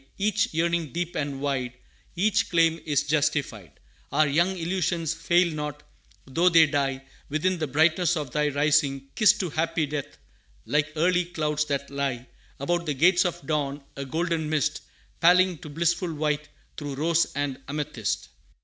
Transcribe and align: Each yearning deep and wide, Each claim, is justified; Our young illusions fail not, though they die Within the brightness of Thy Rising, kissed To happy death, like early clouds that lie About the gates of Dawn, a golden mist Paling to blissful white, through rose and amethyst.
Each 0.17 0.51
yearning 0.51 0.91
deep 0.93 1.15
and 1.15 1.39
wide, 1.41 1.73
Each 2.15 2.49
claim, 2.49 2.79
is 2.87 3.03
justified; 3.03 3.71
Our 4.11 4.27
young 4.27 4.57
illusions 4.57 5.13
fail 5.13 5.53
not, 5.53 5.83
though 6.25 6.49
they 6.49 6.65
die 6.65 7.03
Within 7.29 7.59
the 7.59 7.67
brightness 7.67 8.17
of 8.17 8.31
Thy 8.31 8.47
Rising, 8.49 9.09
kissed 9.13 9.39
To 9.41 9.51
happy 9.51 9.85
death, 9.85 10.17
like 10.65 10.91
early 10.95 11.25
clouds 11.25 11.65
that 11.65 11.91
lie 11.91 12.25
About 12.59 12.87
the 12.87 12.95
gates 12.95 13.25
of 13.25 13.45
Dawn, 13.45 13.83
a 13.95 14.03
golden 14.03 14.49
mist 14.49 14.81
Paling 15.19 15.59
to 15.59 15.69
blissful 15.69 16.11
white, 16.11 16.49
through 16.77 16.95
rose 16.95 17.27
and 17.35 17.59
amethyst. 17.67 18.29